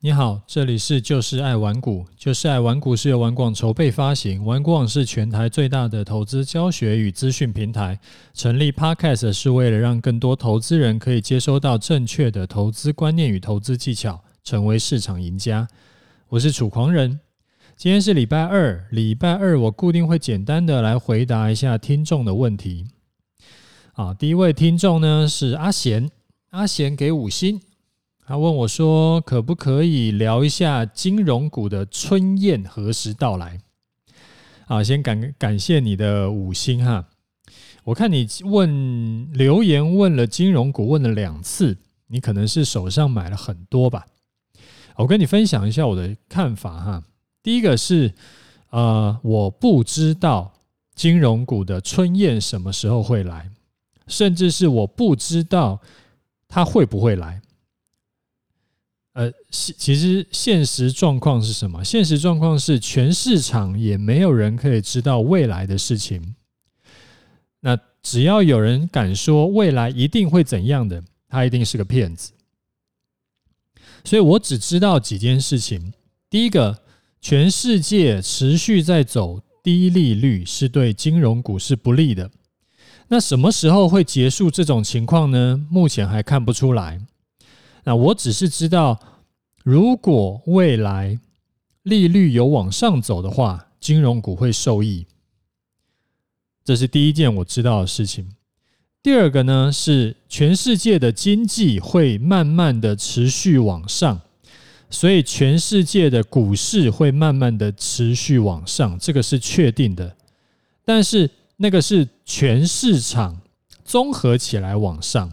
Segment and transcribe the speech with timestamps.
[0.00, 7.98] 你好，这里是就是爱玩股，就是爱玩股是由玩广筹备发行，玩广是全台最大的投资教学与资讯平台。
[8.32, 15.66] 成立 Podcast 是为了让更多投资人可以接收到正确的投资观念与投资技巧，成为市场赢家。
[16.28, 17.18] 我是楚狂人，
[17.76, 22.86] 今天是礼拜二，礼拜二我固定会简单的来回答一下听众的问题。
[23.94, 26.08] 啊，第一位听众呢是阿贤，
[26.50, 27.60] 阿贤给五星。
[28.28, 33.58] 他问我说：“可不可以聊一下金融股的春燕何时到来？”
[34.68, 37.06] 啊，先感感谢你的五星哈。
[37.84, 41.78] 我看你问留言问了金融股问了两次，
[42.08, 44.04] 你可能是手上买了很多吧？
[44.96, 47.04] 我跟你分享一下我的看法哈。
[47.42, 48.12] 第一个是
[48.68, 50.52] 呃，我不知道
[50.94, 53.50] 金融股的春燕什么时候会来，
[54.06, 55.80] 甚至是我不知道
[56.46, 57.40] 它会不会来。
[59.18, 61.82] 呃，其实现实状况是什么？
[61.82, 66.36] 现实状况是全市场也没有人可以知道未来的事情。
[67.58, 72.30] 那只要有人敢说未来一定会怎样的，他一定是个骗子。
[74.04, 75.92] 所以我只知道几件事情：
[76.30, 76.84] 第一个，
[77.20, 82.30] 全世界持续在走低利率，是对金融股市不利的。
[83.08, 85.66] 那什么时候会结束这种情况呢？
[85.68, 87.00] 目前还看不出来。
[87.88, 89.00] 那我只是知道，
[89.64, 91.18] 如果未来
[91.84, 95.06] 利率有往上走的话，金融股会受益。
[96.62, 98.28] 这是第一件我知道的事情。
[99.02, 104.20] 第二个呢，是全世界的经济会慢慢的持续往上，
[104.90, 110.14] 所以全世界的股市会慢慢的持续往上，这个是确定的。
[110.84, 113.40] 但是那个是全市场
[113.82, 115.32] 综合起来往上。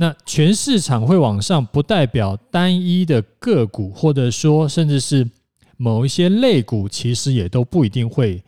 [0.00, 5.28] 那全市场会往上，不代表单一的个股，或者说甚至是
[5.76, 8.42] 某一些类股，其实也都不一定会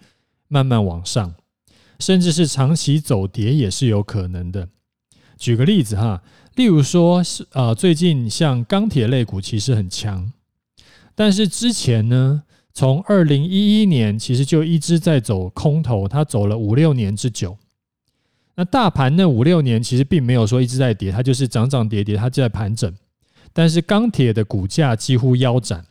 [0.49, 1.35] 慢慢往上，
[1.99, 4.67] 甚至是长期走跌也是有可能的。
[5.37, 6.23] 举个例子哈，
[6.55, 10.33] 例如说是啊，最近像钢铁类股其实很强，
[11.15, 17.59] 但是之前呢，从二零一一年其实就一直在走空头，它走了五六年之久。
[18.55, 22.95] 那大盘那五六年其实并没有说一直在跌，它就是涨涨跌跌，它就在盘整。
[23.53, 25.85] 但是钢铁的股价几乎腰斩，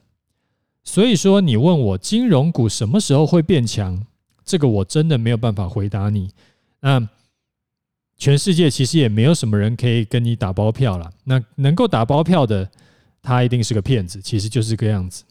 [0.84, 4.06] 所以说你问我金融股什么时候会变强，
[4.44, 6.32] 这个我真的没有办法回答你。
[6.80, 7.08] 那
[8.18, 11.12] 全世界其实也没有什么人可以跟你打包票了。
[11.24, 12.70] 那能够打包票的，
[13.22, 15.24] 他一定是个骗子，其实就是这个样子。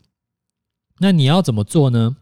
[0.99, 2.17] 那你要怎么做呢？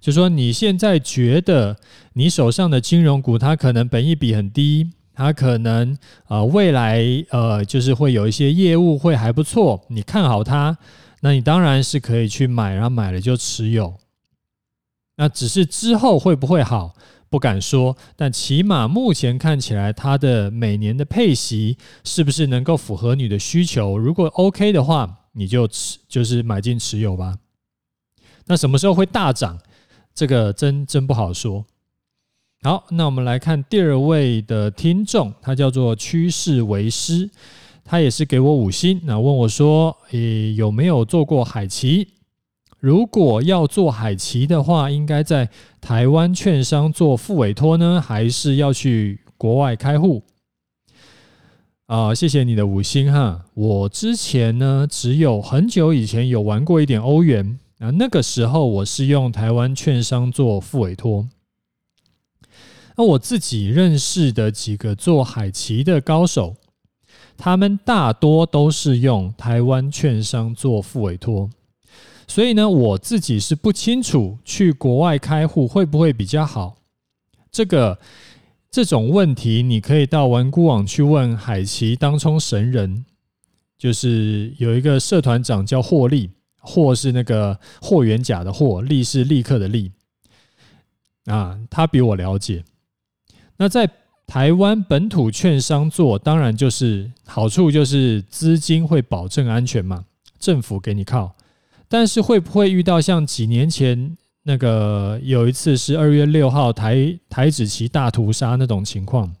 [0.00, 1.76] 就说你现在觉得
[2.12, 5.96] 你手上的金融股，它可能本益比很低，它可能、
[6.28, 10.76] 呃、未来呃就是会有一些业务会还不错，你看好它，
[11.20, 13.94] 那你当然是可以去买，然后买了就持有。
[15.16, 16.94] 那只是之后会不会好，
[17.30, 23.96] 不敢说，但起码目前看起来，它的每年的配息是不是能够符合你的需求？
[23.96, 27.34] 如果 OK 的话，你就持就是买进持有吧。
[28.46, 29.58] 那什么时候会大涨？
[30.14, 31.66] 这个真真不好说。
[32.62, 37.28] 好，那我们来看第二位的听众，他叫做趋势为师，
[37.84, 42.08] 他也是给我五星，那问我说：“诶，有没有做过海期？
[42.80, 50.22] 如果要做海期的话，应该在台湾券商做副委托呢，还是要去国外开户？”
[51.86, 53.44] 啊，谢谢你的五星哈。
[53.54, 57.58] 我之前呢，只有很久以前有玩过一点欧元。
[57.78, 61.28] 那那个时候我是用台湾券商做副委托，
[62.96, 66.56] 那我自己认识的几个做海奇的高手，
[67.36, 71.50] 他们大多都是用台湾券商做副委托，
[72.26, 76.76] 所以呢，我自己是不清楚去国外开户会不会比较好。
[77.52, 77.98] 这个
[78.70, 83.04] 这种问题，你可以到玩股网去问海奇当冲神人，
[83.76, 86.30] 就是有一个社团长叫霍利。
[86.66, 89.92] 霍是那个霍元甲的霍，立是立刻的立
[91.26, 92.64] 啊，他比我了解。
[93.56, 93.88] 那在
[94.26, 100.04] 台湾本土券商做，当然就是好处就是资金会保证安全嘛，
[100.38, 101.36] 政府给你靠。
[101.88, 109.32] 但是会不会遇到像几年前那个有一次是二月六号台台指期大屠杀那种情况，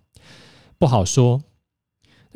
[0.78, 1.42] 不好说。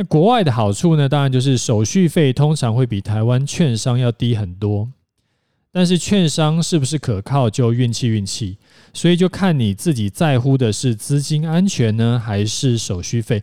[0.01, 1.07] 那国外的好处呢？
[1.07, 4.89] 当然就是手续费通常会比台湾券商要低很多，
[5.71, 8.57] 但是券商是不是可靠就运气运气，
[8.95, 13.43] 所以就看你自己在乎的是资金安全呢，还是手续费？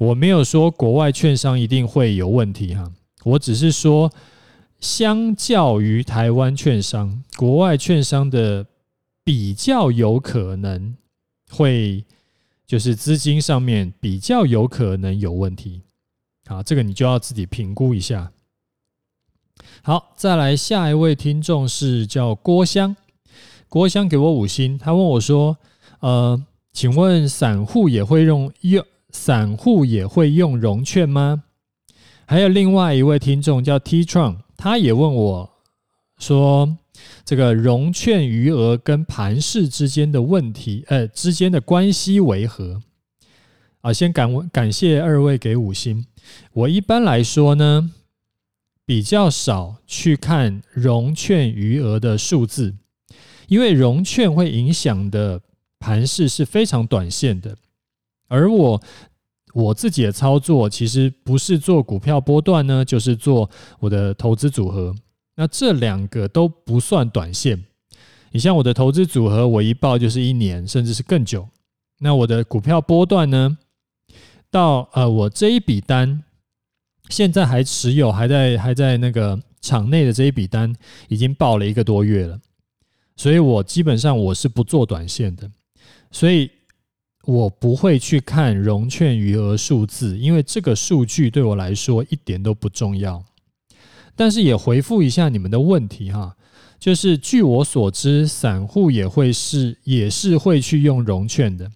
[0.00, 2.90] 我没有说国外券商一定会有问题哈，
[3.22, 4.12] 我只是说
[4.80, 8.66] 相较于台湾券商，国外券商的
[9.22, 10.96] 比较有可能
[11.48, 12.04] 会，
[12.66, 15.82] 就是资金上面比较有可能有问题。
[16.46, 18.32] 好，这个你就要自己评估一下。
[19.82, 22.96] 好，再来下一位听众是叫郭香，
[23.68, 25.56] 郭香给我五星，他问我说
[26.00, 31.44] ：“呃，请问散户也会用用散户也会用融券吗？”
[32.26, 34.38] 还有另外一位听众叫 T Tron。
[34.56, 35.50] 他也问我
[36.18, 36.78] 说
[37.24, 42.80] ：“这个融券余额跟盘市之间的问题，呃，之间的关系为何？”
[43.82, 46.06] 啊，先感感谢二位给五星。
[46.52, 47.90] 我一般来说呢，
[48.84, 52.74] 比较少去看融券余额的数字，
[53.48, 55.40] 因为融券会影响的
[55.78, 57.56] 盘势是非常短线的，
[58.28, 58.82] 而我。
[59.54, 64.94] 我自己的操作其实不是做股票波段呢，就是做我的投资组合。
[65.34, 67.62] 那这两个都不算短线。
[68.30, 71.46] 你像我的投资组合，我一报就是一年，甚至是更久。
[71.98, 73.58] 那我的股票波段呢，
[74.52, 76.22] 到呃，我这一笔单
[77.08, 80.72] 现在还持有，还在还在那个场内的这一笔单，
[81.08, 82.38] 已经报了一个多月了。
[83.16, 85.50] 所以我基本上我是不做短线的。
[86.12, 86.48] 所以。
[87.24, 93.24] 我不会去看融券余额数字，因为这个数据对我来说一点都不重要。
[94.16, 96.36] 但是也回复一下你们的问题哈，
[96.80, 101.70] 就是据我所知，散户也会是也是会去用融券的。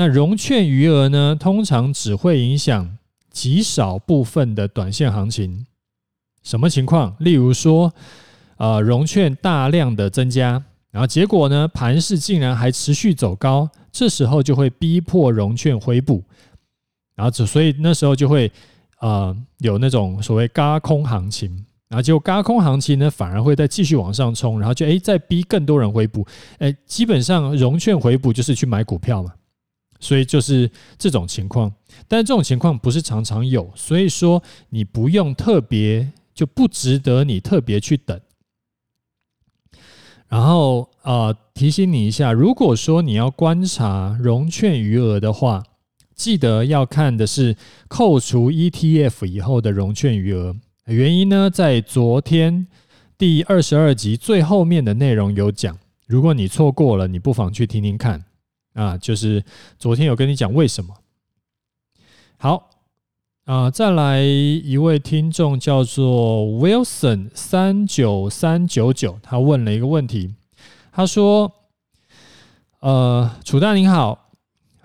[0.00, 2.96] 那融券余额呢，通常只会影响
[3.30, 5.66] 极少部分的短线行情。
[6.42, 7.14] 什么情况？
[7.18, 7.92] 例如说，
[8.56, 10.64] 呃，融券大量的增加。
[10.90, 11.68] 然后结果呢？
[11.68, 16.24] 盘势竟然还持续走高，这时候就会逼迫融券回补，
[17.14, 18.50] 然后所以那时候就会
[19.00, 21.50] 呃有那种所谓轧空行情，
[21.88, 26.26] 然后结果轧空行情呢反而会再继续往上冲，然后就诶再逼更多人回补，
[26.60, 29.30] 诶基本上融券回补就是去买股票嘛，
[30.00, 30.68] 所以就是
[30.98, 31.72] 这种情况，
[32.08, 38.18] 但这种情况不是常常有，所以说你不用特别就不值得你特别去等。
[40.28, 45.62] 然后呃，提醒你一下，如果说你要观察融券余额的话，
[46.14, 47.56] 记得要看的是
[47.88, 50.54] 扣除 ETF 以后的融券余额。
[50.86, 52.66] 原因呢，在昨天
[53.18, 58.24] 第二十二集最后面的内容有讲，如果你错过了，你不妨去听听看
[58.80, 58.98] 啊。
[58.98, 59.44] 就是
[59.78, 60.94] 昨天有跟你讲为什么。
[62.36, 62.68] 好。
[63.46, 70.36] 啊，再来一位听众叫做 Wilson 三九三九九，他问了一个问题，
[70.92, 71.52] 他说
[72.78, 74.30] ：“呃，楚大您好，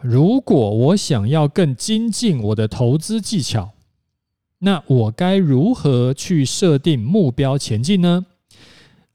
[0.01, 3.73] 如果我想要更精进我的投资技巧，
[4.59, 8.25] 那我该如何去设定目标前进呢？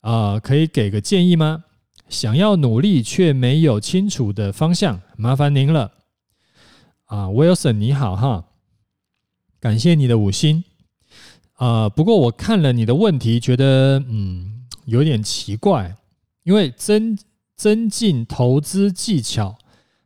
[0.03, 1.65] 啊，可以给个建议吗？
[2.11, 5.93] 想要努力却没有清楚的方向，麻烦您了。”
[7.07, 8.45] 啊，Wilson 你好哈。
[9.61, 10.65] 感谢你的五星，
[11.55, 15.97] 啊、不过我看了你的问题，觉得嗯有点奇怪，
[16.45, 17.19] 因为增
[17.57, 19.59] 增进投资技巧，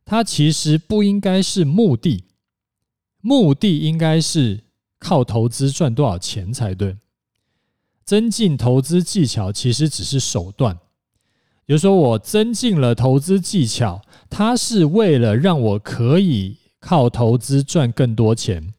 [0.04, 2.24] 它其实不应该是目的，
[3.20, 4.64] 目的应该是
[4.98, 6.96] 靠投资赚多少钱才对。
[8.04, 10.78] 增进投资技巧其实只是手段，
[11.66, 18.72] 比如说我增进了投资技巧，它是为了让我可以靠投资赚更多钱。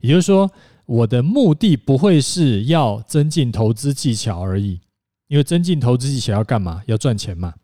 [0.00, 0.50] 也就是说，
[0.84, 4.78] 我的目的不会是要增进投资技巧而已，
[5.26, 6.82] 因为增进投资技巧要干嘛？
[6.86, 7.54] 要赚钱嘛。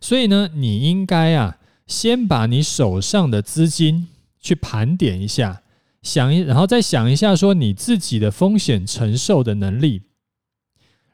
[0.00, 4.08] 所以呢，你应该啊，先把你手上的资金
[4.40, 5.62] 去盘点一下，
[6.02, 10.02] 想一，然后再想一下说你自己的风险承受的能力，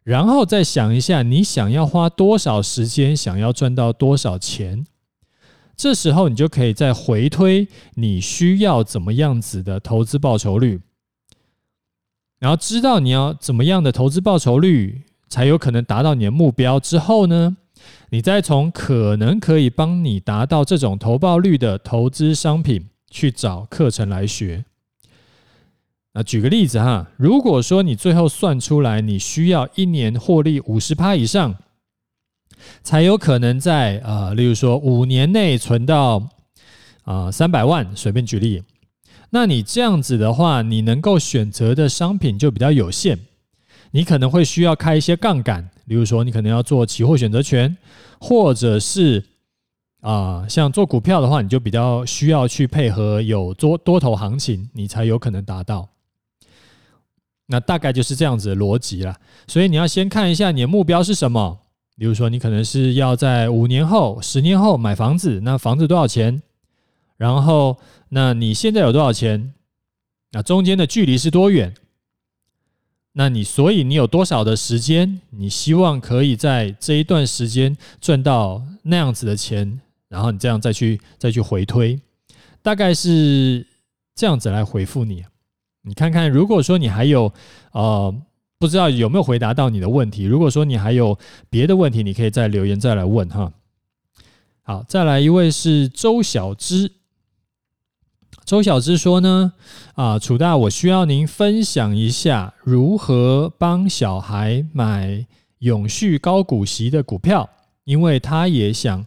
[0.09, 4.87] 然后再想一下你想要花多少时间，想要赚到多少钱。
[5.77, 10.81] 这时候你就可以再回推你需要怎么样子的投资报酬率，
[12.39, 17.59] 然后知道你要怎么样的投资报酬率才有可能达到你的目标之后呢，
[18.09, 24.65] 你再从可能可以帮你达到这种投报率的投资商品去找课程来学。
[26.13, 31.55] 那举个例子哈，如果说你最后算出来你需要一年获利五十趴以上。
[32.83, 36.29] 才有可能在呃，例如说五年内存到
[37.05, 38.65] 啊三百万，随便举例。
[39.31, 43.17] 那你这样子的话，你能够选择的商品就比较有限，
[43.93, 47.77] 你可能会需要开一些杠杆，例如说你可能要做期货选择权，
[48.19, 49.23] 或者是
[50.01, 55.89] 啊像做股票的话，你就比较需要去配合有多多头行情，你才有可能达到。
[57.49, 59.15] 那大概就是这样子的逻辑了。
[59.47, 61.59] 所以你要先看一下你的目标是什么。
[61.97, 66.41] 比如说，你可能是要在五年后、十年后买房子，那房子多少钱？
[67.17, 67.77] 然后，
[68.11, 69.53] 那你现在有多少钱？
[70.31, 71.75] 那中间的距离是多远？
[73.15, 75.21] 那你所以你有多少的时间？
[75.31, 82.01] 你希望可以在这一段时间赚到那样子的钱，然后你这样再去再去回推，
[82.63, 83.67] 大概是
[84.15, 85.25] 这样子来回复你。
[85.89, 87.33] 你看看，如果说你还有
[87.73, 88.15] 呃。
[88.61, 90.25] 不知道有没有回答到你的问题？
[90.25, 91.17] 如果说你还有
[91.49, 93.53] 别的问题，你可以再留言再来问哈。
[94.63, 96.91] 好，再来一位是周小芝。
[98.45, 99.53] 周小芝说呢，
[99.95, 105.25] 啊，楚大，我需要您分享一下如何帮小孩买
[105.61, 107.49] 永续高股息的股票，
[107.85, 109.07] 因为他也想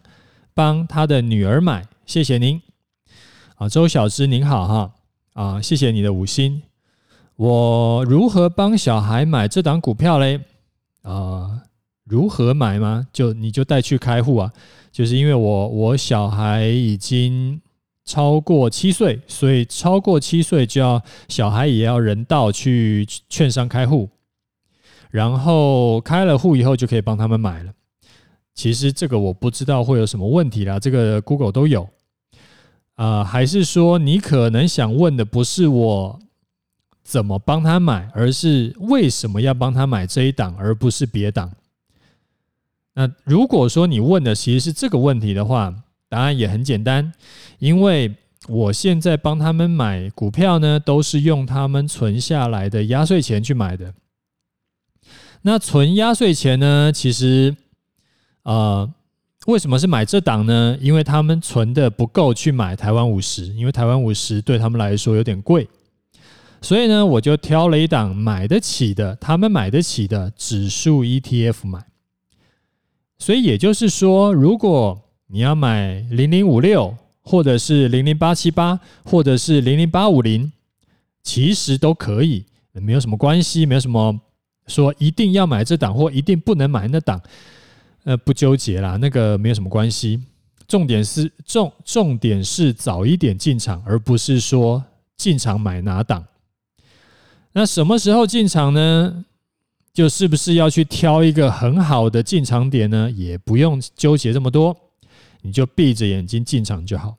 [0.54, 1.86] 帮他的女儿买。
[2.06, 2.62] 谢谢您。
[3.56, 4.94] 啊，周小芝您好哈，
[5.34, 6.62] 啊，谢谢你的五星。
[7.36, 10.40] 我如何帮小孩买这档股票嘞？
[11.02, 11.62] 啊、
[12.04, 13.06] 如何买吗？
[13.12, 14.52] 就你就带去开户啊。
[14.92, 17.60] 就是因为我我小孩已经
[18.04, 24.08] 超过七岁，所以超过七岁就要小孩也要人道去券商开户，
[25.10, 27.72] 然后开了户以后就可以帮他们买了。
[28.54, 31.88] 其实这个我不知道会有什么问题啦，这个 Google 都有。
[32.94, 36.20] 啊、还是说你可能想问的不是我？
[37.02, 41.50] 怎么帮他买，而是为什么要帮他买这一档，而不是别档？
[42.94, 45.74] 那如果说你问的其实是这个问题的话，
[46.08, 47.12] 答案也很简单，
[47.58, 48.14] 因为
[48.48, 53.94] 我现在帮他们买股票呢，都是用他们存下来的压岁钱去买的。
[55.42, 57.56] 那存压岁钱呢，其实，
[58.42, 58.88] 呃，
[59.46, 60.76] 为什么是买这档呢？
[60.80, 65.66] 因为他们存的不够去买台湾五十，因为台湾五十对他们来说有点贵。
[66.62, 71.84] 所以呢，我就挑了一档买得起的，他们买得起的指数 ETF 买。
[73.18, 80.52] 所以也就是说，如果你要买零零五六，或者是零零八七八，或者是零零八五零，
[81.22, 84.20] 其实都可以，没有什么关系，没有什么
[84.66, 87.20] 说一定要买这档或一定不能买那档，
[88.04, 90.20] 呃，不纠结啦，那个没有什么关系。
[90.68, 94.82] 重点是重重点是早一点进场，而不是说
[95.16, 96.24] 进场买哪档。
[97.54, 99.24] 那什么时候进场呢？
[99.92, 103.10] 就是不是要去挑一个很好的进场点呢？
[103.10, 104.74] 也不用纠结这么多，
[105.42, 107.16] 你就闭着眼睛进场就好。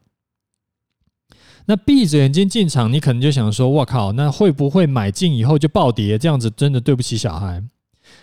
[1.65, 6.17] 那闭着眼睛进场，你可能就想说：“我靠，那会不会买进以后就暴跌？
[6.17, 7.63] 这样子真的对不起小孩，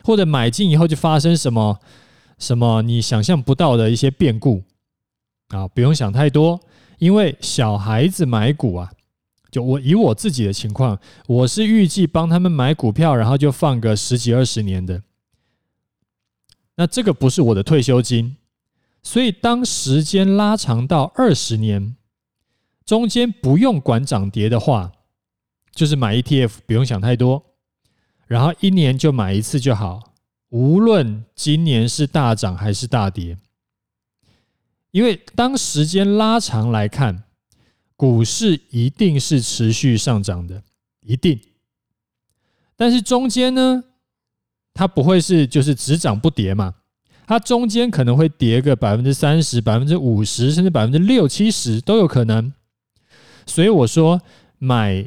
[0.03, 1.79] 或者买进以后就发生什么
[2.39, 4.65] 什么你想象不到的一些变故
[5.51, 5.69] 啊？
[5.69, 6.59] 不用想太多，
[6.99, 8.91] 因为小孩子买股啊。”
[9.51, 15.03] 就我以我自己的情况，我是预计帮他们买股票，然后就放个十几二十年的。
[16.77, 18.37] 那这个不是我的退休金，
[19.03, 21.97] 所以当时间拉长到二十年，
[22.87, 24.93] 中间不用管涨跌的话，
[25.75, 27.45] 就是买 ETF，不用想太多，
[28.27, 30.15] 然后一年就买一次就好，
[30.51, 33.37] 无论今年是大涨还是大跌，
[34.93, 37.25] 因为当时间拉长来看。
[38.01, 40.63] 股市一定是持续上涨的，
[41.03, 41.39] 一定。
[42.75, 43.85] 但是中间呢，
[44.73, 46.77] 它不会是就是只涨不跌嘛？
[47.27, 52.51] 它中间可能会跌个百分之三十、百分之五十，甚至百分之六七十都有可能。
[53.45, 54.19] 所以我说，
[54.57, 55.07] 买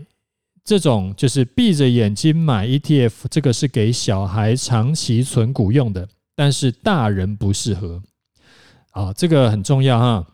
[0.64, 8.04] 这种就是闭着眼睛买 ETF，这个是给小孩长期存股用的，但是大人不适合。
[8.92, 10.28] 啊，这个很重要哈。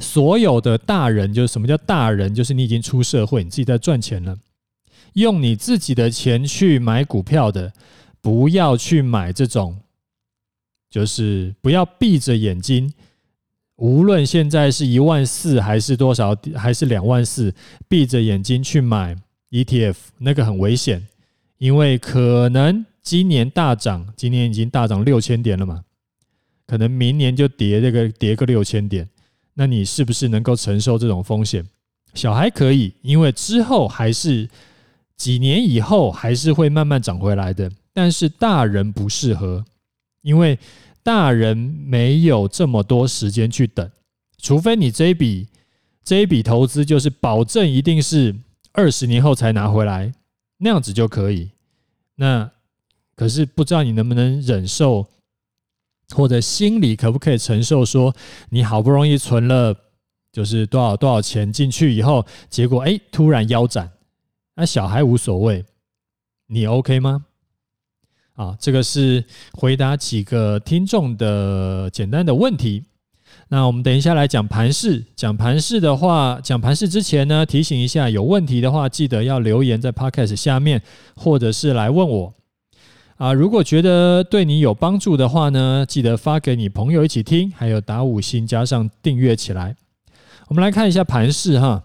[0.00, 2.34] 所有的大人，就是什么叫大人？
[2.34, 4.36] 就是你已经出社会，你自己在赚钱了，
[5.12, 7.72] 用你自己的钱去买股票的，
[8.20, 9.76] 不要去买这种，
[10.88, 12.92] 就是不要闭着眼睛，
[13.76, 17.54] 无论现在是一万四还是多少，还是两万四，
[17.86, 19.14] 闭着眼睛去买
[19.50, 21.06] ETF，那个很危险，
[21.58, 25.84] 因为可能今年大涨，今年已经大涨六千点了嘛，
[26.66, 29.08] 可能明年就跌这个跌个六千点。
[29.54, 31.64] 那你是不是能够承受这种风险？
[32.14, 34.48] 小孩可以，因为之后还是
[35.16, 37.70] 几年以后还是会慢慢涨回来的。
[37.92, 39.64] 但是大人不适合，
[40.22, 40.58] 因为
[41.02, 43.90] 大人没有这么多时间去等，
[44.38, 45.48] 除非你这一笔
[46.04, 48.34] 这一笔投资就是保证一定是
[48.72, 50.12] 二十年后才拿回来，
[50.58, 51.50] 那样子就可以。
[52.16, 52.50] 那
[53.14, 55.06] 可是不知道你能不能忍受。
[56.14, 57.84] 或者心里可不可以承受？
[57.84, 58.14] 说
[58.50, 59.74] 你好不容易存了，
[60.32, 63.90] 就是多少多少钱进去以后，结果哎突然腰斩，
[64.56, 65.64] 那小孩无所谓，
[66.48, 67.24] 你 OK 吗？
[68.34, 72.84] 啊，这个是回答几个听众的简单的问题。
[73.48, 75.04] 那我们等一下来讲盘势。
[75.14, 80.80] 讲盘势的话，讲盘势之前呢，提醒一下，有问题的话，记得要留言在 Podcast 下面，
[81.16, 82.34] 或者是来问我。
[83.20, 89.76] 啊，如果觉得对你有帮助的话呢，记得发给你朋友一起听，还有打五星加上订阅起来。
[90.48, 91.84] 我们来看一下盘势哈。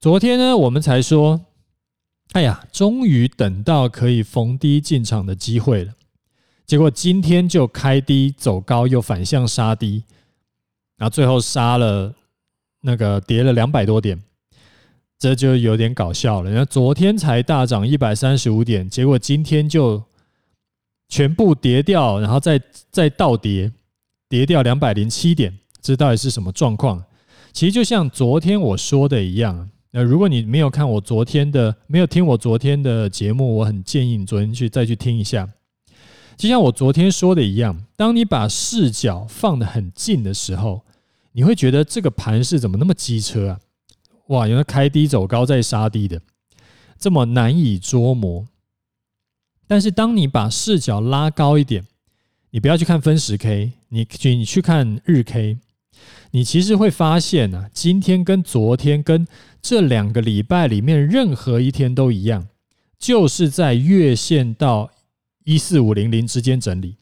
[0.00, 1.42] 昨天呢，我们才说。
[2.32, 5.92] 哎呀，终于等到可以逢低进场的机会了，
[6.66, 10.04] 结果今天就开低走高，又反向杀低，
[10.96, 12.14] 然后最后杀了
[12.80, 14.22] 那个跌了两百多点，
[15.18, 16.50] 这就有点搞笑了。
[16.50, 20.02] 那昨天才大涨一百三十五点，结果今天就
[21.08, 22.60] 全部跌掉，然后再
[22.90, 23.72] 再倒跌，
[24.28, 27.02] 跌掉两百零七点，这到底是什么状况？
[27.52, 29.70] 其实就像昨天我说的一样。
[29.90, 35.48] 那如果你没有看我昨天的，没有听我昨天的节目，我很建议你昨天去再去听一下。
[36.36, 40.82] 就像我昨天说的一样，当你把视角放得很近的时候，
[41.32, 43.60] 你会觉得这个盘势怎么那么机车啊？
[44.26, 46.20] 哇，原来开低走高再杀低的，
[46.98, 48.46] 这么难以捉摸。
[49.68, 51.84] 但是当你把视角拉高一点，
[52.50, 55.58] 你不要去看分时 K，你去你去看日 K。
[56.30, 59.26] 你其实会发现啊，今天跟昨天跟
[59.60, 62.48] 这两个礼拜里面任何一天都一样，
[62.98, 64.90] 就是在月线到
[65.44, 66.96] 一四五零零之间整理。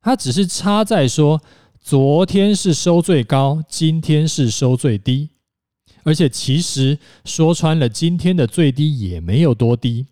[0.00, 1.40] 它只是差在说，
[1.80, 5.30] 昨天是收最高，今天是收最低。
[6.02, 10.06] 而且其实说穿了，今天的最低也没有多低，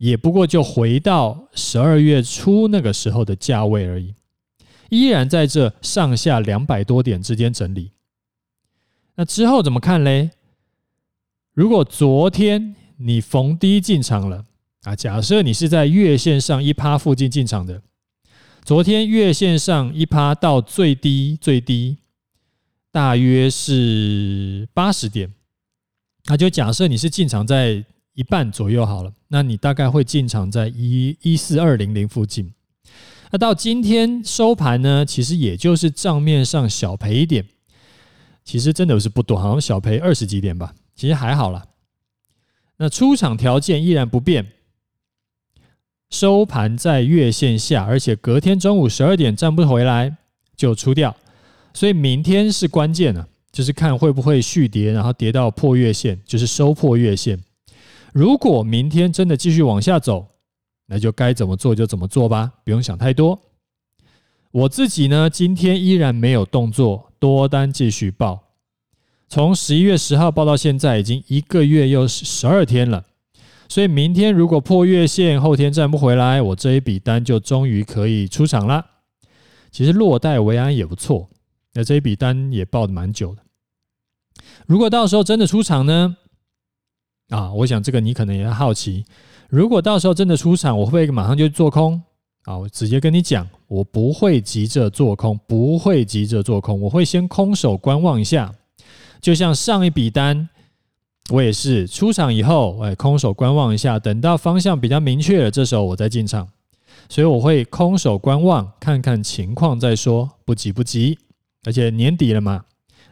[0.00, 4.14] 也不过就回到十二月初那个时候的价位而已。
[4.88, 7.92] 依然在这上下两百多点之间整理，
[9.14, 10.30] 那之后怎么看嘞？
[11.52, 14.46] 如果昨天你逢低进场了
[14.84, 17.82] 啊，假设你是在月线上一趴附近进场的，
[18.64, 21.98] 昨天月线上一趴到最低最低
[22.90, 25.32] 大约是八十点，
[26.24, 32.52] 那就假设你是进场在一半左右好了，那你大概会进场在一一四二零零附近。
[33.30, 37.44] 那到今天收盘呢，其实也就是账面上小赔一点，
[38.44, 41.64] 其实真的是不多，好像小赔二十几点吧，其实还好啦。
[42.78, 44.46] 那出场条件依然不变，
[46.10, 50.16] 收盘在月线下，而且隔天中午十二点站不回来
[50.56, 51.14] 就出掉，
[51.72, 57.38] 所以明天是关键了，就是看会不会续跌，然后跌到破月线，就是收破月线。
[58.12, 60.26] 如果明天真的继续往下走，
[60.86, 63.38] 那就该怎么做就怎么做吧，不用想太多。
[64.50, 68.48] 我自己呢，今天依然没有动作，多单继续报。
[69.28, 73.04] 从十一月十号报到现在，已经一个月又十二天了。
[73.68, 78.84] 所以明天如果破月线，后天站不回来，我这一笔单就终于可以出场了。
[79.70, 81.30] 其实落袋为安也不错，
[81.74, 83.42] 那这一笔单也报得蛮久的。
[84.66, 86.16] 如果到时候真的出场呢？
[87.30, 89.04] 啊，我想这个你可能也好奇。
[89.48, 92.00] 如果到时候真的出场，我会不会马上就做空？
[92.44, 98.52] 啊，我直接跟你讲，我不会急着做空，不会急着做空，我会先空手观望一下。
[99.20, 100.48] 就像上一笔单，
[101.30, 106.48] 我也是出场以后，哎，空手观望一下，等到方向比较明确了，这时候我再进场。
[107.08, 111.18] 所以我会空手观望，看看情况再说，不急不急。
[111.64, 112.64] 而且年底了嘛，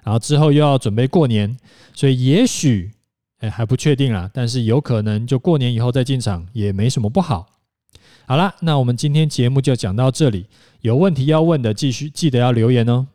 [0.02, 1.56] 然后之后又要准备过年，
[1.94, 2.92] 所以也许。
[3.38, 7.46] 哎，还不确定啦，但是有可能就过年以后再进场也没什么不好。
[8.26, 10.46] 好啦，那我们今天节目就讲到这里，
[10.80, 13.06] 有问题要问的继续记得要留言哦。